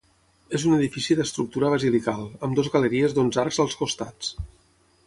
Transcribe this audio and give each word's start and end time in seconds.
És 0.59 0.63
un 0.69 0.77
edifici 0.77 1.17
d'estructura 1.19 1.69
basilical, 1.75 2.25
amb 2.49 2.59
dues 2.61 2.73
galeries 2.77 3.17
d'onze 3.19 3.45
arcs 3.45 3.63
als 3.67 3.79
costats. 3.85 4.35